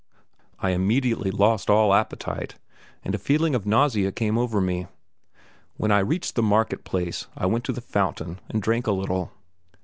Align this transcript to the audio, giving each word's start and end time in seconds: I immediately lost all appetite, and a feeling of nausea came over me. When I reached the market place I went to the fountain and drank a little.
I 0.57 0.71
immediately 0.71 1.29
lost 1.29 1.69
all 1.69 1.93
appetite, 1.93 2.55
and 3.05 3.13
a 3.13 3.19
feeling 3.19 3.53
of 3.53 3.67
nausea 3.67 4.11
came 4.11 4.35
over 4.35 4.59
me. 4.59 4.87
When 5.77 5.91
I 5.91 5.99
reached 5.99 6.33
the 6.33 6.41
market 6.41 6.83
place 6.83 7.27
I 7.37 7.45
went 7.45 7.65
to 7.65 7.71
the 7.71 7.81
fountain 7.81 8.39
and 8.49 8.63
drank 8.63 8.87
a 8.87 8.93
little. 8.93 9.31